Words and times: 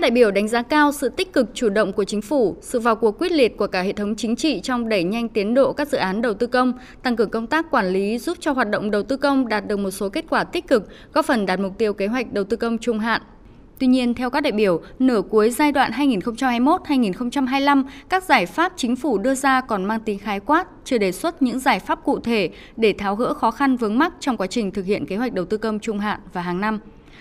Các 0.00 0.02
đại 0.02 0.10
biểu 0.10 0.30
đánh 0.30 0.48
giá 0.48 0.62
cao 0.62 0.92
sự 0.92 1.08
tích 1.08 1.32
cực 1.32 1.46
chủ 1.54 1.68
động 1.68 1.92
của 1.92 2.04
chính 2.04 2.22
phủ, 2.22 2.56
sự 2.60 2.80
vào 2.80 2.96
cuộc 2.96 3.18
quyết 3.18 3.32
liệt 3.32 3.56
của 3.56 3.66
cả 3.66 3.82
hệ 3.82 3.92
thống 3.92 4.16
chính 4.16 4.36
trị 4.36 4.60
trong 4.60 4.88
đẩy 4.88 5.04
nhanh 5.04 5.28
tiến 5.28 5.54
độ 5.54 5.72
các 5.72 5.88
dự 5.88 5.98
án 5.98 6.22
đầu 6.22 6.34
tư 6.34 6.46
công, 6.46 6.72
tăng 7.02 7.16
cường 7.16 7.30
công 7.30 7.46
tác 7.46 7.70
quản 7.70 7.86
lý 7.86 8.18
giúp 8.18 8.38
cho 8.40 8.52
hoạt 8.52 8.70
động 8.70 8.90
đầu 8.90 9.02
tư 9.02 9.16
công 9.16 9.48
đạt 9.48 9.66
được 9.66 9.78
một 9.78 9.90
số 9.90 10.08
kết 10.08 10.24
quả 10.30 10.44
tích 10.44 10.68
cực, 10.68 10.88
góp 11.12 11.24
phần 11.24 11.46
đạt 11.46 11.60
mục 11.60 11.78
tiêu 11.78 11.92
kế 11.92 12.06
hoạch 12.06 12.32
đầu 12.32 12.44
tư 12.44 12.56
công 12.56 12.78
trung 12.78 12.98
hạn 12.98 13.22
Tuy 13.78 13.86
nhiên, 13.86 14.14
theo 14.14 14.30
các 14.30 14.40
đại 14.40 14.52
biểu, 14.52 14.80
nửa 14.98 15.22
cuối 15.30 15.50
giai 15.50 15.72
đoạn 15.72 15.90
2021-2025, 15.92 17.84
các 18.08 18.24
giải 18.24 18.46
pháp 18.46 18.72
chính 18.76 18.96
phủ 18.96 19.18
đưa 19.18 19.34
ra 19.34 19.60
còn 19.60 19.84
mang 19.84 20.00
tính 20.00 20.18
khái 20.18 20.40
quát, 20.40 20.66
chưa 20.84 20.98
đề 20.98 21.12
xuất 21.12 21.42
những 21.42 21.58
giải 21.58 21.80
pháp 21.80 22.04
cụ 22.04 22.20
thể 22.20 22.50
để 22.76 22.94
tháo 22.98 23.16
gỡ 23.16 23.34
khó 23.34 23.50
khăn 23.50 23.76
vướng 23.76 23.98
mắc 23.98 24.12
trong 24.20 24.36
quá 24.36 24.46
trình 24.46 24.70
thực 24.70 24.86
hiện 24.86 25.06
kế 25.06 25.16
hoạch 25.16 25.32
đầu 25.32 25.44
tư 25.44 25.56
công 25.56 25.78
trung 25.78 25.98
hạn 25.98 26.20
và 26.32 26.42
hàng 26.42 26.60
năm. 26.60 26.78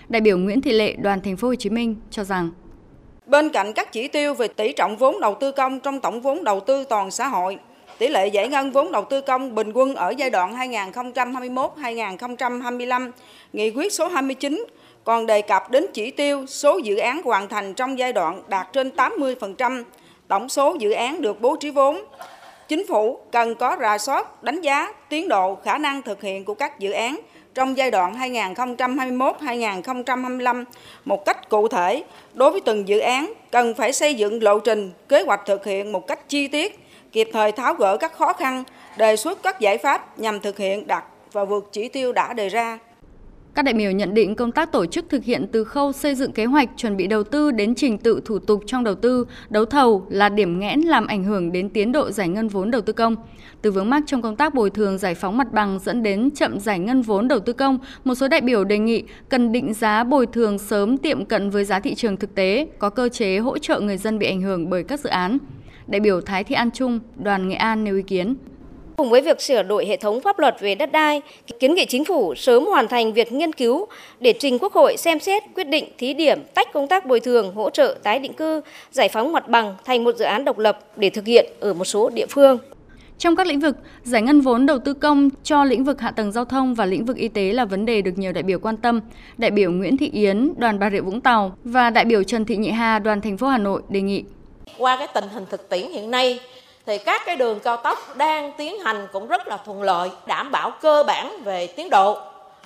Đại 0.09 0.21
biểu 0.21 0.37
Nguyễn 0.37 0.61
Thị 0.61 0.71
Lệ, 0.71 0.93
đoàn 0.93 1.21
Thành 1.21 1.37
phố 1.37 1.47
Hồ 1.47 1.55
Chí 1.55 1.69
Minh 1.69 1.95
cho 2.09 2.23
rằng 2.23 2.51
Bên 3.29 3.49
cạnh 3.49 3.73
các 3.73 3.91
chỉ 3.91 4.07
tiêu 4.07 4.33
về 4.33 4.47
tỷ 4.47 4.73
trọng 4.73 4.97
vốn 4.97 5.21
đầu 5.21 5.35
tư 5.35 5.51
công 5.51 5.79
trong 5.79 5.99
tổng 5.99 6.21
vốn 6.21 6.43
đầu 6.43 6.59
tư 6.59 6.85
toàn 6.89 7.11
xã 7.11 7.27
hội, 7.27 7.57
tỷ 7.97 8.07
lệ 8.07 8.27
giải 8.27 8.47
ngân 8.47 8.71
vốn 8.71 8.91
đầu 8.91 9.05
tư 9.05 9.21
công 9.21 9.55
bình 9.55 9.71
quân 9.73 9.95
ở 9.95 10.13
giai 10.17 10.29
đoạn 10.29 10.55
2021-2025, 10.55 13.11
nghị 13.53 13.71
quyết 13.71 13.93
số 13.93 14.07
29 14.07 14.65
còn 15.03 15.25
đề 15.25 15.41
cập 15.41 15.71
đến 15.71 15.85
chỉ 15.93 16.11
tiêu 16.11 16.45
số 16.47 16.77
dự 16.77 16.97
án 16.97 17.21
hoàn 17.23 17.47
thành 17.47 17.73
trong 17.73 17.99
giai 17.99 18.13
đoạn 18.13 18.43
đạt 18.47 18.67
trên 18.73 18.89
80% 18.89 19.83
tổng 20.27 20.49
số 20.49 20.75
dự 20.79 20.91
án 20.91 21.21
được 21.21 21.41
bố 21.41 21.55
trí 21.55 21.69
vốn. 21.69 22.03
Chính 22.67 22.87
phủ 22.87 23.19
cần 23.31 23.55
có 23.55 23.77
rà 23.81 23.97
soát, 23.97 24.43
đánh 24.43 24.61
giá 24.61 24.93
tiến 25.09 25.27
độ 25.27 25.55
khả 25.55 25.77
năng 25.77 26.01
thực 26.01 26.21
hiện 26.21 26.45
của 26.45 26.53
các 26.53 26.79
dự 26.79 26.91
án 26.91 27.19
trong 27.55 27.77
giai 27.77 27.91
đoạn 27.91 28.13
2021-2025 28.13 30.65
một 31.05 31.25
cách 31.25 31.49
cụ 31.49 31.67
thể. 31.67 32.03
Đối 32.33 32.51
với 32.51 32.61
từng 32.61 32.87
dự 32.87 32.99
án, 32.99 33.33
cần 33.51 33.73
phải 33.73 33.93
xây 33.93 34.13
dựng 34.13 34.43
lộ 34.43 34.59
trình, 34.59 34.91
kế 35.09 35.21
hoạch 35.21 35.41
thực 35.45 35.65
hiện 35.65 35.91
một 35.91 36.07
cách 36.07 36.29
chi 36.29 36.47
tiết, 36.47 36.79
kịp 37.11 37.29
thời 37.33 37.51
tháo 37.51 37.73
gỡ 37.73 37.97
các 37.97 38.13
khó 38.13 38.33
khăn, 38.33 38.63
đề 38.97 39.15
xuất 39.15 39.43
các 39.43 39.59
giải 39.59 39.77
pháp 39.77 40.19
nhằm 40.19 40.39
thực 40.39 40.57
hiện 40.57 40.87
đạt 40.87 41.03
và 41.31 41.45
vượt 41.45 41.69
chỉ 41.71 41.87
tiêu 41.87 42.13
đã 42.13 42.33
đề 42.33 42.49
ra. 42.49 42.79
Các 43.55 43.65
đại 43.65 43.73
biểu 43.73 43.91
nhận 43.91 44.13
định 44.13 44.35
công 44.35 44.51
tác 44.51 44.71
tổ 44.71 44.85
chức 44.85 45.09
thực 45.09 45.23
hiện 45.23 45.45
từ 45.51 45.63
khâu 45.63 45.91
xây 45.91 46.15
dựng 46.15 46.31
kế 46.31 46.45
hoạch, 46.45 46.69
chuẩn 46.77 46.97
bị 46.97 47.07
đầu 47.07 47.23
tư 47.23 47.51
đến 47.51 47.75
trình 47.75 47.97
tự 47.97 48.21
thủ 48.25 48.39
tục 48.39 48.63
trong 48.67 48.83
đầu 48.83 48.95
tư, 48.95 49.25
đấu 49.49 49.65
thầu 49.65 50.05
là 50.09 50.29
điểm 50.29 50.59
nghẽn 50.59 50.79
làm 50.81 51.07
ảnh 51.07 51.23
hưởng 51.23 51.51
đến 51.51 51.69
tiến 51.69 51.91
độ 51.91 52.11
giải 52.11 52.27
ngân 52.27 52.47
vốn 52.47 52.71
đầu 52.71 52.81
tư 52.81 52.93
công. 52.93 53.15
Từ 53.61 53.71
vướng 53.71 53.89
mắc 53.89 54.03
trong 54.07 54.21
công 54.21 54.35
tác 54.35 54.53
bồi 54.53 54.69
thường 54.69 54.97
giải 54.97 55.15
phóng 55.15 55.37
mặt 55.37 55.53
bằng 55.53 55.79
dẫn 55.79 56.03
đến 56.03 56.29
chậm 56.31 56.59
giải 56.59 56.79
ngân 56.79 57.01
vốn 57.01 57.27
đầu 57.27 57.39
tư 57.39 57.53
công, 57.53 57.79
một 58.03 58.15
số 58.15 58.27
đại 58.27 58.41
biểu 58.41 58.63
đề 58.63 58.77
nghị 58.77 59.03
cần 59.29 59.51
định 59.51 59.73
giá 59.73 60.03
bồi 60.03 60.25
thường 60.25 60.59
sớm 60.59 60.97
tiệm 60.97 61.25
cận 61.25 61.49
với 61.49 61.65
giá 61.65 61.79
thị 61.79 61.95
trường 61.95 62.17
thực 62.17 62.35
tế, 62.35 62.67
có 62.79 62.89
cơ 62.89 63.09
chế 63.09 63.37
hỗ 63.37 63.57
trợ 63.57 63.79
người 63.79 63.97
dân 63.97 64.19
bị 64.19 64.27
ảnh 64.27 64.41
hưởng 64.41 64.69
bởi 64.69 64.83
các 64.83 64.99
dự 64.99 65.09
án. 65.09 65.37
Đại 65.87 65.99
biểu 65.99 66.21
Thái 66.21 66.43
Thị 66.43 66.55
An 66.55 66.71
Trung, 66.71 66.99
đoàn 67.23 67.49
Nghệ 67.49 67.55
An 67.55 67.83
nêu 67.83 67.95
ý 67.95 68.01
kiến. 68.03 68.35
Cùng 68.99 69.09
với 69.09 69.21
việc 69.21 69.41
sửa 69.41 69.63
đổi 69.63 69.85
hệ 69.85 69.97
thống 69.97 70.21
pháp 70.21 70.39
luật 70.39 70.55
về 70.59 70.75
đất 70.75 70.91
đai, 70.91 71.21
kiến 71.59 71.73
nghị 71.73 71.85
chính 71.85 72.05
phủ 72.05 72.35
sớm 72.35 72.65
hoàn 72.65 72.87
thành 72.87 73.13
việc 73.13 73.31
nghiên 73.31 73.53
cứu 73.53 73.85
để 74.19 74.33
trình 74.39 74.59
Quốc 74.59 74.73
hội 74.73 74.97
xem 74.97 75.19
xét 75.19 75.43
quyết 75.55 75.63
định 75.63 75.85
thí 75.97 76.13
điểm 76.13 76.39
tách 76.53 76.73
công 76.73 76.87
tác 76.87 77.05
bồi 77.05 77.19
thường, 77.19 77.53
hỗ 77.55 77.69
trợ 77.69 77.95
tái 78.03 78.19
định 78.19 78.33
cư, 78.33 78.61
giải 78.91 79.09
phóng 79.09 79.31
mặt 79.31 79.49
bằng 79.49 79.75
thành 79.85 80.03
một 80.03 80.15
dự 80.17 80.25
án 80.25 80.45
độc 80.45 80.57
lập 80.57 80.79
để 80.95 81.09
thực 81.09 81.25
hiện 81.25 81.45
ở 81.59 81.73
một 81.73 81.85
số 81.85 82.09
địa 82.09 82.25
phương. 82.29 82.57
Trong 83.17 83.35
các 83.35 83.47
lĩnh 83.47 83.59
vực, 83.59 83.75
giải 84.03 84.21
ngân 84.21 84.41
vốn 84.41 84.65
đầu 84.65 84.79
tư 84.79 84.93
công 84.93 85.29
cho 85.43 85.63
lĩnh 85.63 85.83
vực 85.83 86.01
hạ 86.01 86.11
tầng 86.11 86.31
giao 86.31 86.45
thông 86.45 86.75
và 86.75 86.85
lĩnh 86.85 87.05
vực 87.05 87.17
y 87.17 87.27
tế 87.27 87.53
là 87.53 87.65
vấn 87.65 87.85
đề 87.85 88.01
được 88.01 88.17
nhiều 88.17 88.31
đại 88.31 88.43
biểu 88.43 88.59
quan 88.59 88.77
tâm. 88.77 88.99
Đại 89.37 89.51
biểu 89.51 89.71
Nguyễn 89.71 89.97
Thị 89.97 90.09
Yến, 90.13 90.53
đoàn 90.57 90.79
Bà 90.79 90.89
Rịa 90.89 91.01
Vũng 91.01 91.21
Tàu 91.21 91.55
và 91.63 91.89
đại 91.89 92.05
biểu 92.05 92.23
Trần 92.23 92.45
Thị 92.45 92.57
Nhị 92.57 92.69
Hà, 92.69 92.99
đoàn 92.99 93.21
thành 93.21 93.37
phố 93.37 93.47
Hà 93.47 93.57
Nội 93.57 93.81
đề 93.89 94.01
nghị. 94.01 94.23
Qua 94.77 94.97
cái 94.97 95.07
tình 95.13 95.29
hình 95.33 95.45
thực 95.49 95.69
tiễn 95.69 95.91
hiện 95.91 96.11
nay, 96.11 96.39
thì 96.89 96.97
các 96.97 97.21
cái 97.25 97.35
đường 97.35 97.59
cao 97.59 97.77
tốc 97.77 98.17
đang 98.17 98.51
tiến 98.57 98.79
hành 98.79 99.07
cũng 99.13 99.27
rất 99.27 99.47
là 99.47 99.57
thuận 99.57 99.83
lợi, 99.83 100.09
đảm 100.25 100.51
bảo 100.51 100.71
cơ 100.81 101.03
bản 101.07 101.43
về 101.43 101.67
tiến 101.67 101.89
độ. 101.89 102.17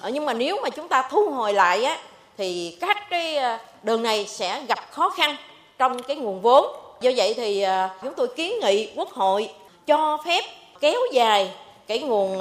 Ờ, 0.01 0.09
nhưng 0.09 0.25
mà 0.25 0.33
nếu 0.33 0.57
mà 0.63 0.69
chúng 0.69 0.87
ta 0.87 1.07
thu 1.11 1.29
hồi 1.29 1.53
lại 1.53 1.83
á, 1.83 1.97
thì 2.37 2.77
các 2.81 2.97
cái 3.09 3.37
ờ, 3.37 3.57
đường 3.83 4.03
này 4.03 4.25
sẽ 4.27 4.63
gặp 4.67 4.79
khó 4.91 5.09
khăn 5.09 5.35
trong 5.77 6.03
cái 6.03 6.17
nguồn 6.17 6.41
vốn. 6.41 6.65
Do 7.01 7.11
vậy 7.15 7.33
thì 7.33 7.61
ờ, 7.61 7.89
chúng 8.01 8.13
tôi 8.13 8.27
kiến 8.27 8.59
nghị 8.61 8.89
quốc 8.95 9.09
hội 9.09 9.49
cho 9.87 10.17
phép 10.25 10.43
kéo 10.79 10.99
dài 11.11 11.51
cái 11.87 11.99
nguồn 11.99 12.39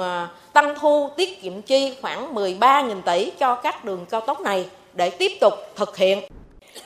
tăng 0.53 0.75
thu 0.79 1.09
tiết 1.15 1.41
kiệm 1.41 1.61
chi 1.61 1.93
khoảng 2.01 2.35
13.000 2.35 3.01
tỷ 3.01 3.31
cho 3.39 3.55
các 3.55 3.85
đường 3.85 4.05
cao 4.09 4.21
tốc 4.21 4.41
này 4.41 4.65
để 4.93 5.09
tiếp 5.09 5.31
tục 5.41 5.53
thực 5.75 5.97
hiện. 5.97 6.21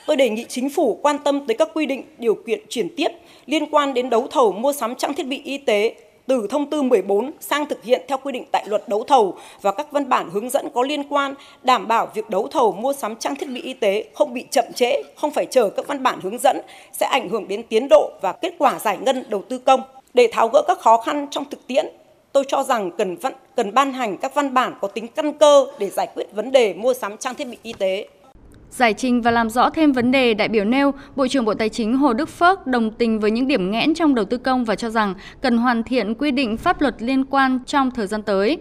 Tôi 0.06 0.16
đề 0.16 0.28
nghị 0.30 0.44
chính 0.48 0.70
phủ 0.70 0.98
quan 1.02 1.18
tâm 1.18 1.46
tới 1.46 1.56
các 1.56 1.68
quy 1.74 1.86
định 1.86 2.02
điều 2.18 2.34
kiện 2.34 2.60
chuyển 2.68 2.88
tiếp 2.96 3.08
liên 3.46 3.66
quan 3.70 3.94
đến 3.94 4.10
đấu 4.10 4.26
thầu 4.30 4.52
mua 4.52 4.72
sắm 4.72 4.94
trang 4.94 5.14
thiết 5.14 5.26
bị 5.26 5.40
y 5.44 5.58
tế 5.58 5.94
từ 6.28 6.46
thông 6.50 6.70
tư 6.70 6.82
14 6.82 7.30
sang 7.40 7.66
thực 7.66 7.84
hiện 7.84 8.02
theo 8.08 8.18
quy 8.18 8.32
định 8.32 8.44
tại 8.52 8.64
luật 8.68 8.88
đấu 8.88 9.04
thầu 9.04 9.36
và 9.62 9.72
các 9.72 9.92
văn 9.92 10.08
bản 10.08 10.30
hướng 10.32 10.50
dẫn 10.50 10.68
có 10.74 10.82
liên 10.82 11.04
quan 11.08 11.34
đảm 11.62 11.88
bảo 11.88 12.08
việc 12.14 12.30
đấu 12.30 12.48
thầu 12.48 12.72
mua 12.72 12.92
sắm 12.92 13.16
trang 13.16 13.36
thiết 13.36 13.46
bị 13.48 13.60
y 13.62 13.72
tế 13.72 14.04
không 14.14 14.34
bị 14.34 14.44
chậm 14.50 14.64
trễ, 14.74 15.02
không 15.16 15.30
phải 15.30 15.46
chờ 15.46 15.70
các 15.70 15.86
văn 15.86 16.02
bản 16.02 16.18
hướng 16.22 16.38
dẫn 16.38 16.60
sẽ 16.92 17.06
ảnh 17.06 17.28
hưởng 17.28 17.48
đến 17.48 17.62
tiến 17.62 17.88
độ 17.90 18.10
và 18.20 18.32
kết 18.32 18.54
quả 18.58 18.78
giải 18.78 18.98
ngân 19.00 19.24
đầu 19.28 19.42
tư 19.48 19.58
công. 19.58 19.80
Để 20.14 20.28
tháo 20.32 20.48
gỡ 20.48 20.62
các 20.66 20.78
khó 20.78 20.96
khăn 20.96 21.26
trong 21.30 21.44
thực 21.50 21.66
tiễn, 21.66 21.86
tôi 22.32 22.44
cho 22.48 22.62
rằng 22.62 22.90
cần 22.90 23.16
văn, 23.16 23.32
cần 23.56 23.74
ban 23.74 23.92
hành 23.92 24.16
các 24.16 24.34
văn 24.34 24.54
bản 24.54 24.74
có 24.80 24.88
tính 24.88 25.06
căn 25.08 25.32
cơ 25.32 25.66
để 25.78 25.90
giải 25.90 26.08
quyết 26.14 26.32
vấn 26.32 26.52
đề 26.52 26.74
mua 26.74 26.94
sắm 26.94 27.16
trang 27.16 27.34
thiết 27.34 27.44
bị 27.44 27.58
y 27.62 27.72
tế. 27.72 28.08
Giải 28.70 28.94
trình 28.94 29.22
và 29.22 29.30
làm 29.30 29.50
rõ 29.50 29.70
thêm 29.70 29.92
vấn 29.92 30.10
đề 30.10 30.34
đại 30.34 30.48
biểu 30.48 30.64
nêu, 30.64 30.94
Bộ 31.16 31.28
trưởng 31.28 31.44
Bộ 31.44 31.54
Tài 31.54 31.68
chính 31.68 31.96
Hồ 31.96 32.12
Đức 32.12 32.28
Phước 32.28 32.66
đồng 32.66 32.90
tình 32.90 33.20
với 33.20 33.30
những 33.30 33.48
điểm 33.48 33.70
nghẽn 33.70 33.94
trong 33.94 34.14
đầu 34.14 34.24
tư 34.24 34.36
công 34.36 34.64
và 34.64 34.74
cho 34.74 34.90
rằng 34.90 35.14
cần 35.40 35.58
hoàn 35.58 35.82
thiện 35.82 36.14
quy 36.14 36.30
định 36.30 36.56
pháp 36.56 36.80
luật 36.80 36.94
liên 36.98 37.24
quan 37.24 37.58
trong 37.66 37.90
thời 37.90 38.06
gian 38.06 38.22
tới. 38.22 38.58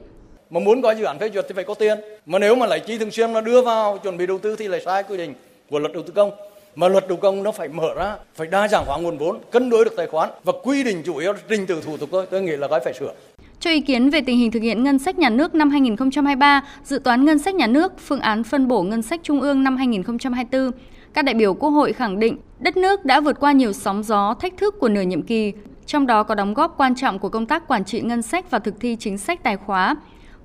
Mà 0.50 0.59
muốn 0.59 0.81
có 0.81 0.91
dự 0.91 1.03
án 1.03 1.19
phê 1.19 1.29
duyệt 1.34 1.45
thì 1.47 1.53
phải 1.53 1.63
có 1.63 1.73
tiền. 1.73 1.97
Mà 2.25 2.40
nếu 2.40 2.56
mà 2.56 2.66
lấy 2.66 2.79
chi 2.79 2.97
thường 2.97 3.12
xuyên 3.12 3.34
nó 3.34 3.41
đưa 3.41 3.62
vào 3.62 3.97
chuẩn 4.03 4.18
bị 4.18 4.25
đầu 4.28 4.38
tư 4.38 4.56
thì 4.56 4.68
lại 4.68 4.81
sai 4.85 5.03
quy 5.03 5.18
định 5.18 5.34
của 5.69 5.79
luật 5.79 5.94
đầu 5.94 6.03
tư 6.03 6.13
công. 6.16 6.31
Mà 6.75 6.88
luật 6.88 7.07
đầu 7.07 7.18
công 7.18 7.44
nó 7.44 7.51
phải 7.51 7.68
mở 7.68 7.94
ra, 7.95 8.16
phải 8.35 8.47
đa 8.47 8.68
dạng 8.68 8.85
hóa 8.85 8.97
nguồn 8.97 9.18
vốn, 9.18 9.39
cân 9.51 9.69
đối 9.69 9.85
được 9.85 9.94
tài 9.97 10.07
khoản 10.07 10.29
và 10.44 10.53
quy 10.63 10.84
định 10.84 11.03
chủ 11.06 11.18
yếu 11.18 11.34
trình 11.50 11.66
tự 11.66 11.81
thủ 11.81 11.97
tục 11.97 12.09
thôi. 12.12 12.25
Tôi 12.31 12.41
nghĩ 12.41 12.57
là 12.57 12.68
cái 12.68 12.79
phải 12.84 12.94
sửa. 12.94 13.13
Cho 13.59 13.69
ý 13.69 13.81
kiến 13.81 14.09
về 14.09 14.22
tình 14.22 14.38
hình 14.38 14.51
thực 14.51 14.63
hiện 14.63 14.84
ngân 14.84 15.00
sách 15.00 15.19
nhà 15.19 15.29
nước 15.29 15.56
năm 15.56 15.69
2023, 15.69 16.62
dự 16.84 17.00
toán 17.00 17.25
ngân 17.25 17.40
sách 17.40 17.56
nhà 17.56 17.68
nước, 17.68 17.94
phương 18.00 18.19
án 18.19 18.44
phân 18.44 18.68
bổ 18.68 18.84
ngân 18.84 19.01
sách 19.01 19.19
trung 19.23 19.41
ương 19.41 19.63
năm 19.63 19.78
2024, 19.78 20.72
các 21.13 21.25
đại 21.25 21.35
biểu 21.35 21.53
Quốc 21.53 21.69
hội 21.69 21.94
khẳng 21.94 22.19
định 22.19 22.38
đất 22.59 22.78
nước 22.78 23.06
đã 23.06 23.19
vượt 23.19 23.40
qua 23.40 23.51
nhiều 23.51 23.73
sóng 23.73 24.03
gió, 24.03 24.34
thách 24.34 24.57
thức 24.57 24.75
của 24.79 24.90
nửa 24.90 25.01
nhiệm 25.01 25.22
kỳ, 25.22 25.53
trong 25.85 26.07
đó 26.07 26.23
có 26.23 26.35
đóng 26.35 26.53
góp 26.53 26.78
quan 26.78 26.95
trọng 26.95 27.19
của 27.19 27.29
công 27.29 27.45
tác 27.45 27.68
quản 27.68 27.85
trị 27.85 28.01
ngân 28.01 28.22
sách 28.22 28.51
và 28.51 28.59
thực 28.59 28.79
thi 28.79 28.97
chính 29.00 29.18
sách 29.18 29.44
tài 29.44 29.57
khóa. 29.57 29.95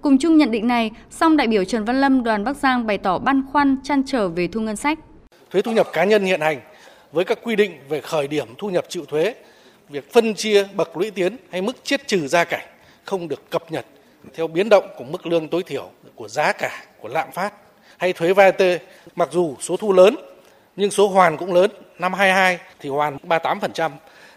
Cùng 0.01 0.19
chung 0.19 0.37
nhận 0.37 0.51
định 0.51 0.67
này, 0.67 0.91
song 1.11 1.37
đại 1.37 1.47
biểu 1.47 1.65
Trần 1.65 1.85
Văn 1.85 2.01
Lâm 2.01 2.23
đoàn 2.23 2.45
Bắc 2.45 2.57
Giang 2.57 2.87
bày 2.87 2.99
tỏ 2.99 3.19
băn 3.19 3.43
khoăn 3.53 3.77
chăn 3.85 4.03
trở 4.07 4.29
về 4.29 4.49
thu 4.49 4.61
ngân 4.61 4.77
sách. 4.77 4.99
Thuế 5.51 5.63
thu 5.63 5.73
nhập 5.73 5.89
cá 5.93 6.05
nhân 6.05 6.25
hiện 6.25 6.41
hành 6.41 6.61
với 7.13 7.25
các 7.25 7.39
quy 7.43 7.57
định 7.57 7.73
về 7.89 8.01
khởi 8.01 8.29
điểm 8.29 8.47
thu 8.59 8.71
nhập 8.71 8.85
chịu 8.89 9.05
thuế, 9.05 9.35
việc 9.89 10.13
phân 10.13 10.35
chia 10.35 10.65
bậc 10.77 10.97
lũy 10.97 11.11
tiến 11.11 11.37
hay 11.51 11.63
mức 11.63 11.85
chiết 11.85 12.09
trừ 12.09 12.27
gia 12.29 12.45
cảnh 12.45 12.72
không 13.05 13.29
được 13.29 13.51
cập 13.51 13.73
nhật 13.73 13.87
theo 14.35 14.47
biến 14.47 14.69
động 14.69 14.89
của 14.97 15.05
mức 15.05 15.27
lương 15.27 15.49
tối 15.49 15.63
thiểu, 15.63 15.91
của 16.15 16.29
giá 16.29 16.53
cả, 16.53 16.85
của 17.01 17.09
lạm 17.09 17.33
phát 17.33 17.53
hay 17.97 18.13
thuế 18.13 18.33
VAT. 18.33 18.63
Mặc 19.17 19.29
dù 19.33 19.57
số 19.61 19.77
thu 19.77 19.93
lớn 19.93 20.17
nhưng 20.77 20.91
số 20.91 21.09
hoàn 21.09 21.37
cũng 21.37 21.53
lớn. 21.53 21.71
Năm 21.99 22.15
22 22.15 22.59
thì 22.81 22.89
hoàn 22.89 23.17
38%, 23.17 23.91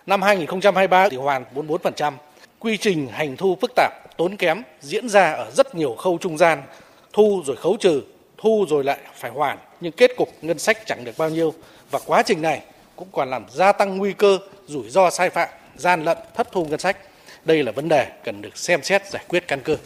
năm 0.05 0.21
2023 0.21 1.09
thì 1.09 1.17
hoàn 1.17 1.45
44%. 1.55 2.13
Quy 2.59 2.77
trình 2.77 3.07
hành 3.07 3.37
thu 3.37 3.57
phức 3.61 3.71
tạp, 3.75 4.17
tốn 4.17 4.35
kém 4.37 4.63
diễn 4.81 5.09
ra 5.09 5.31
ở 5.31 5.51
rất 5.51 5.75
nhiều 5.75 5.95
khâu 5.95 6.17
trung 6.21 6.37
gian, 6.37 6.63
thu 7.13 7.41
rồi 7.45 7.55
khấu 7.55 7.77
trừ, 7.79 8.01
thu 8.37 8.65
rồi 8.69 8.83
lại 8.83 8.97
phải 9.15 9.31
hoàn, 9.31 9.57
nhưng 9.81 9.91
kết 9.91 10.11
cục 10.17 10.29
ngân 10.41 10.59
sách 10.59 10.77
chẳng 10.85 11.03
được 11.03 11.17
bao 11.17 11.29
nhiêu 11.29 11.53
và 11.91 11.99
quá 12.05 12.23
trình 12.23 12.41
này 12.41 12.61
cũng 12.95 13.07
còn 13.11 13.29
làm 13.29 13.45
gia 13.51 13.71
tăng 13.71 13.97
nguy 13.97 14.13
cơ 14.13 14.37
rủi 14.67 14.89
ro 14.89 15.09
sai 15.09 15.29
phạm, 15.29 15.49
gian 15.75 16.03
lận, 16.03 16.17
thất 16.35 16.51
thu 16.51 16.65
ngân 16.65 16.79
sách. 16.79 16.97
Đây 17.45 17.63
là 17.63 17.71
vấn 17.71 17.89
đề 17.89 18.07
cần 18.23 18.41
được 18.41 18.57
xem 18.57 18.79
xét 18.83 19.09
giải 19.11 19.23
quyết 19.27 19.47
căn 19.47 19.59
cơ. 19.63 19.77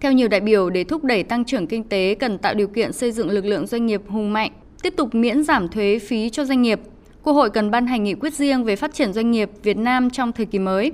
Theo 0.00 0.12
nhiều 0.12 0.28
đại 0.28 0.40
biểu, 0.40 0.70
để 0.70 0.84
thúc 0.84 1.04
đẩy 1.04 1.22
tăng 1.22 1.44
trưởng 1.44 1.66
kinh 1.66 1.84
tế 1.84 2.14
cần 2.14 2.38
tạo 2.38 2.54
điều 2.54 2.68
kiện 2.68 2.92
xây 2.92 3.12
dựng 3.12 3.30
lực 3.30 3.44
lượng 3.44 3.66
doanh 3.66 3.86
nghiệp 3.86 4.02
hùng 4.08 4.32
mạnh, 4.32 4.50
tiếp 4.82 4.94
tục 4.96 5.14
miễn 5.14 5.44
giảm 5.44 5.68
thuế 5.68 5.98
phí 5.98 6.30
cho 6.30 6.44
doanh 6.44 6.62
nghiệp. 6.62 6.80
Quốc 7.22 7.32
hội 7.32 7.50
cần 7.50 7.70
ban 7.70 7.86
hành 7.86 8.04
nghị 8.04 8.14
quyết 8.14 8.34
riêng 8.34 8.64
về 8.64 8.76
phát 8.76 8.94
triển 8.94 9.12
doanh 9.12 9.30
nghiệp 9.30 9.50
Việt 9.62 9.76
Nam 9.76 10.10
trong 10.10 10.32
thời 10.32 10.46
kỳ 10.46 10.58
mới. 10.58 10.92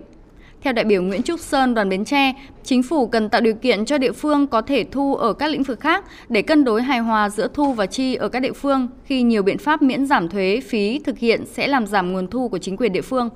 Theo 0.62 0.72
đại 0.72 0.84
biểu 0.84 1.02
Nguyễn 1.02 1.22
Trúc 1.22 1.40
Sơn 1.40 1.74
đoàn 1.74 1.88
Bến 1.88 2.04
Tre, 2.04 2.32
chính 2.64 2.82
phủ 2.82 3.06
cần 3.06 3.28
tạo 3.28 3.40
điều 3.40 3.54
kiện 3.54 3.84
cho 3.84 3.98
địa 3.98 4.12
phương 4.12 4.46
có 4.46 4.62
thể 4.62 4.84
thu 4.84 5.14
ở 5.14 5.32
các 5.32 5.50
lĩnh 5.50 5.62
vực 5.62 5.80
khác 5.80 6.04
để 6.28 6.42
cân 6.42 6.64
đối 6.64 6.82
hài 6.82 6.98
hòa 6.98 7.28
giữa 7.28 7.48
thu 7.54 7.72
và 7.72 7.86
chi 7.86 8.14
ở 8.14 8.28
các 8.28 8.40
địa 8.40 8.52
phương 8.52 8.88
khi 9.04 9.22
nhiều 9.22 9.42
biện 9.42 9.58
pháp 9.58 9.82
miễn 9.82 10.06
giảm 10.06 10.28
thuế 10.28 10.60
phí 10.68 11.00
thực 11.04 11.18
hiện 11.18 11.44
sẽ 11.46 11.66
làm 11.66 11.86
giảm 11.86 12.12
nguồn 12.12 12.28
thu 12.28 12.48
của 12.48 12.58
chính 12.58 12.76
quyền 12.76 12.92
địa 12.92 13.02
phương 13.02 13.30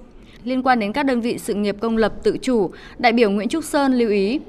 liên 0.45 0.63
quan 0.63 0.81
đến 0.81 0.93
các 0.93 1.03
đơn 1.03 1.21
vị 1.21 1.39
sự 1.39 1.55
nghiệp 1.55 1.77
công 1.81 1.97
lập 1.97 2.13
tự 2.23 2.39
chủ, 2.43 2.71
đại 2.99 3.13
biểu 3.13 3.31
Nguyễn 3.31 3.49
Trúc 3.49 3.65
Sơn 3.65 3.93
lưu 3.93 4.11
ý. 4.11 4.41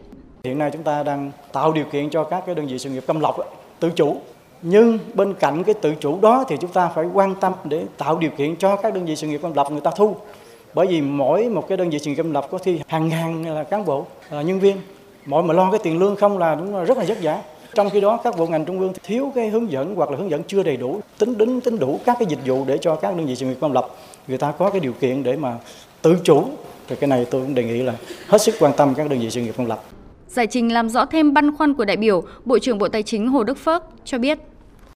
Hiện 0.43 0.57
nay 0.57 0.69
chúng 0.73 0.83
ta 0.83 1.03
đang 1.03 1.31
tạo 1.51 1.71
điều 1.71 1.85
kiện 1.85 2.09
cho 2.09 2.23
các 2.23 2.43
cái 2.45 2.55
đơn 2.55 2.67
vị 2.67 2.79
sự 2.79 2.89
nghiệp 2.89 3.03
công 3.07 3.21
lập 3.21 3.35
tự 3.79 3.89
chủ. 3.95 4.17
Nhưng 4.61 4.99
bên 5.13 5.33
cạnh 5.33 5.63
cái 5.63 5.73
tự 5.73 5.93
chủ 5.99 6.19
đó 6.21 6.45
thì 6.47 6.55
chúng 6.61 6.71
ta 6.71 6.87
phải 6.95 7.05
quan 7.13 7.35
tâm 7.35 7.53
để 7.63 7.85
tạo 7.97 8.17
điều 8.17 8.31
kiện 8.37 8.55
cho 8.55 8.75
các 8.75 8.93
đơn 8.93 9.05
vị 9.05 9.15
sự 9.15 9.27
nghiệp 9.27 9.39
công 9.43 9.53
lập 9.55 9.67
người 9.71 9.81
ta 9.81 9.91
thu. 9.97 10.15
Bởi 10.73 10.87
vì 10.87 11.01
mỗi 11.01 11.49
một 11.49 11.67
cái 11.67 11.77
đơn 11.77 11.89
vị 11.89 11.99
sự 11.99 12.09
nghiệp 12.09 12.17
công 12.17 12.31
lập 12.31 12.47
có 12.51 12.57
thi 12.57 12.79
hàng 12.87 13.09
ngàn 13.09 13.55
là 13.55 13.63
cán 13.63 13.85
bộ 13.85 14.05
là 14.29 14.41
nhân 14.41 14.59
viên. 14.59 14.77
Mỗi 15.25 15.43
mà 15.43 15.53
lo 15.53 15.71
cái 15.71 15.79
tiền 15.83 15.99
lương 15.99 16.15
không 16.15 16.37
là 16.37 16.55
đúng 16.55 16.75
là 16.75 16.83
rất 16.83 16.97
là 16.97 17.03
vất 17.07 17.17
vả 17.21 17.41
trong 17.75 17.89
khi 17.89 18.01
đó 18.01 18.19
các 18.23 18.37
bộ 18.37 18.47
ngành 18.47 18.65
trung 18.65 18.79
ương 18.79 18.93
thiếu 19.03 19.31
cái 19.35 19.49
hướng 19.49 19.71
dẫn 19.71 19.95
hoặc 19.95 20.11
là 20.11 20.17
hướng 20.17 20.29
dẫn 20.29 20.43
chưa 20.47 20.63
đầy 20.63 20.77
đủ 20.77 20.99
tính 21.17 21.37
đến 21.37 21.61
tính 21.61 21.79
đủ 21.79 21.99
các 22.05 22.15
cái 22.19 22.25
dịch 22.29 22.39
vụ 22.45 22.65
để 22.67 22.77
cho 22.77 22.95
các 22.95 23.17
đơn 23.17 23.25
vị 23.25 23.35
sự 23.35 23.45
nghiệp 23.45 23.57
công 23.61 23.73
lập 23.73 23.87
người 24.27 24.37
ta 24.37 24.51
có 24.51 24.69
cái 24.69 24.79
điều 24.79 24.93
kiện 24.93 25.23
để 25.23 25.35
mà 25.35 25.57
tự 26.01 26.15
chủ 26.23 26.43
thì 26.87 26.95
cái 26.95 27.07
này 27.07 27.25
tôi 27.31 27.41
cũng 27.41 27.55
đề 27.55 27.63
nghị 27.63 27.83
là 27.83 27.93
hết 28.27 28.41
sức 28.41 28.55
quan 28.59 28.73
tâm 28.77 28.93
các 28.95 29.09
đơn 29.09 29.19
vị 29.19 29.29
sự 29.29 29.41
nghiệp 29.41 29.53
công 29.57 29.67
lập 29.67 29.83
Giải 30.27 30.47
trình 30.47 30.73
làm 30.73 30.89
rõ 30.89 31.05
thêm 31.05 31.33
băn 31.33 31.55
khoăn 31.57 31.73
của 31.73 31.85
đại 31.85 31.97
biểu, 31.97 32.23
Bộ 32.45 32.59
trưởng 32.59 32.77
Bộ 32.77 32.87
Tài 32.87 33.03
chính 33.03 33.27
Hồ 33.27 33.43
Đức 33.43 33.57
Phước 33.57 33.83
cho 34.05 34.17
biết. 34.17 34.37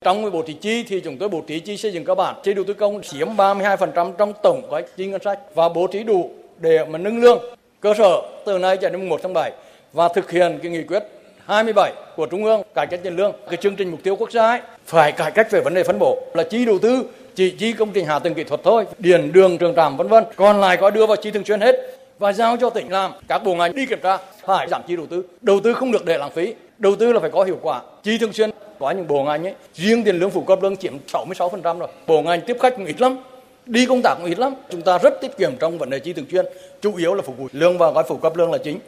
Trong 0.02 0.32
bố 0.32 0.42
trí 0.42 0.54
chi 0.54 0.84
thì 0.84 1.00
chúng 1.00 1.18
tôi 1.18 1.30
bố 1.30 1.42
trí 1.48 1.60
chi 1.60 1.78
xây 1.78 1.94
dựng 1.94 2.04
cơ 2.04 2.16
bản, 2.16 2.36
chi 2.44 2.54
đầu 2.54 2.64
tư 2.68 2.74
công 2.74 3.02
chiếm 3.02 3.28
32% 3.38 4.12
trong 4.18 4.34
tổng 4.44 4.62
gói 4.70 4.84
chi 4.98 5.08
ngân 5.08 5.22
sách 5.24 5.40
và 5.56 5.70
bố 5.70 5.88
trí 5.88 6.04
đủ 6.04 6.30
để 6.60 6.86
mà 6.86 6.98
nâng 6.98 7.18
lương 7.18 7.40
cơ 7.80 7.94
sở 7.98 8.22
từ 8.46 8.58
nay 8.58 8.78
cho 8.82 8.90
đến 8.90 9.10
1 9.10 9.20
tháng 9.24 9.34
7 9.34 9.52
và 9.94 10.08
thực 10.08 10.32
hiện 10.32 10.60
cái 10.64 10.72
nghị 10.72 10.84
quyết 10.84 11.04
27 11.48 11.94
của 12.16 12.26
Trung 12.26 12.44
ương 12.44 12.62
cải 12.76 12.88
cách 12.88 13.00
tiền 13.04 13.16
lương. 13.16 13.34
Cái 13.50 13.58
chương 13.58 13.76
trình 13.76 13.92
mục 13.92 14.00
tiêu 14.04 14.16
quốc 14.16 14.32
gia 14.32 14.48
ấy, 14.48 14.60
phải 14.86 15.12
cải 15.12 15.32
cách 15.32 15.52
về 15.52 15.62
vấn 15.62 15.74
đề 15.74 15.84
phân 15.84 16.00
bổ 16.00 16.22
là 16.34 16.44
chi 16.44 16.66
đầu 16.66 16.80
tư 16.80 17.04
chỉ 17.36 17.52
chi 17.52 17.74
công 17.74 17.92
trình 17.92 18.06
hạ 18.06 18.20
tầng 18.20 18.34
kỹ 18.34 18.44
thuật 18.44 18.62
thôi, 18.64 18.86
điền 18.98 19.32
đường 19.32 19.58
trường 19.58 19.76
trạm 19.76 19.98
vân 19.98 20.08
vân, 20.08 20.24
còn 20.36 20.62
lại 20.62 20.78
có 20.78 20.90
đưa 20.90 21.06
vào 21.06 21.16
chi 21.16 21.32
thường 21.32 21.46
xuyên 21.46 21.62
hết 21.62 21.76
và 22.20 22.34
giao 22.34 22.58
cho 22.58 22.70
tỉnh 22.70 22.92
làm. 22.92 23.12
Các 23.28 23.44
bộ 23.44 23.56
ngành 23.56 23.76
đi 23.76 23.86
kiểm 23.86 24.00
tra 24.04 24.18
phải 24.46 24.68
giảm 24.70 24.82
chi 24.88 24.96
đầu 24.96 25.06
tư. 25.06 25.24
Đầu 25.42 25.60
tư 25.64 25.74
không 25.74 25.92
được 25.92 26.06
để 26.06 26.18
lãng 26.18 26.32
phí 26.32 26.54
đầu 26.78 26.96
tư 26.96 27.14
là 27.14 27.20
phải 27.20 27.30
có 27.30 27.44
hiệu 27.44 27.60
quả. 27.62 27.82
Chi 28.04 28.18
thường 28.18 28.34
xuyên 28.34 28.50
có 28.80 28.92
những 28.92 29.08
bộ 29.08 29.24
ngành 29.24 29.48
ấy 29.48 29.54
riêng 29.74 30.04
tiền 30.04 30.20
lương 30.20 30.30
phụ 30.30 30.42
cấp 30.42 30.60
lương 30.62 30.78
chiếm 30.78 30.94
66% 31.14 31.80
rồi. 31.80 31.90
Bộ 32.08 32.22
ngành 32.22 32.42
tiếp 32.42 32.58
khách 32.62 32.76
cũng 32.78 32.86
ít 32.86 33.02
lắm 33.02 33.18
đi 33.66 33.86
công 33.86 34.02
tác 34.02 34.16
cũng 34.16 34.26
ít 34.26 34.40
lắm. 34.40 34.54
Chúng 34.70 34.82
ta 34.82 34.98
rất 34.98 35.22
tiết 35.22 35.38
kiệm 35.38 35.52
trong 35.60 35.78
vấn 35.78 35.90
đề 35.90 36.00
chi 36.00 36.14
thường 36.14 36.26
xuyên 36.32 36.46
chủ 36.82 36.96
yếu 36.96 37.14
là 37.14 37.22
phục 37.22 37.38
vụ 37.38 37.48
lương 37.52 37.78
và 37.78 37.92
gói 37.92 38.04
phụ 38.08 38.18
cấp 38.18 38.36
lương 38.36 38.52
là 38.52 38.58
chính. 38.58 38.80